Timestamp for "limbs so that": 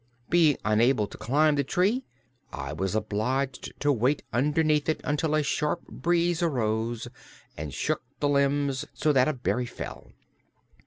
8.27-9.27